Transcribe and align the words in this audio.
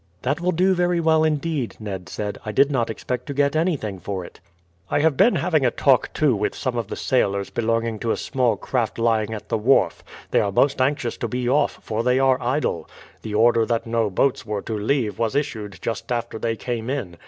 "That 0.23 0.41
will 0.41 0.51
do 0.51 0.73
very 0.73 0.99
well 0.99 1.23
indeed," 1.23 1.75
Ned 1.79 2.09
said. 2.09 2.39
"I 2.43 2.51
did 2.51 2.71
not 2.71 2.89
expect 2.89 3.27
to 3.27 3.35
get 3.35 3.55
anything 3.55 3.99
for 3.99 4.25
it." 4.25 4.39
"I 4.89 4.99
have 5.01 5.15
been 5.15 5.35
having 5.35 5.63
a 5.63 5.69
talk 5.69 6.11
too 6.11 6.35
with 6.35 6.55
some 6.55 6.83
sailors 6.95 7.51
belonging 7.51 7.99
to 7.99 8.09
a 8.09 8.17
small 8.17 8.57
craft 8.57 8.97
lying 8.97 9.31
at 9.31 9.49
the 9.49 9.59
wharf. 9.59 10.03
They 10.31 10.39
are 10.41 10.51
most 10.51 10.81
anxious 10.81 11.17
to 11.17 11.27
be 11.27 11.47
off, 11.47 11.77
for 11.83 12.01
they 12.01 12.17
are 12.17 12.41
idle. 12.41 12.89
The 13.21 13.35
order 13.35 13.63
that 13.67 13.85
no 13.85 14.09
boats 14.09 14.43
were 14.43 14.63
to 14.63 14.75
leave 14.75 15.19
was 15.19 15.35
issued 15.35 15.77
just 15.83 16.11
after 16.11 16.39
they 16.39 16.55
came 16.55 16.89
in. 16.89 17.17